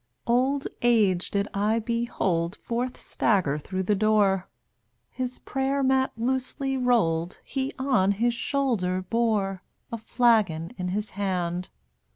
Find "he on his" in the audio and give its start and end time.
7.43-8.33